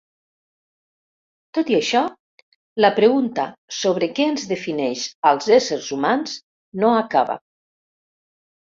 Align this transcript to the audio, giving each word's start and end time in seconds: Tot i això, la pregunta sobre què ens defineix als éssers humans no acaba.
Tot 1.57 1.69
i 1.73 1.77
això, 1.81 2.01
la 2.85 2.91
pregunta 3.01 3.47
sobre 3.81 4.11
què 4.17 4.27
ens 4.33 4.49
defineix 4.55 5.05
als 5.35 5.53
éssers 5.61 5.95
humans 5.99 6.39
no 6.83 6.95
acaba. 7.07 7.43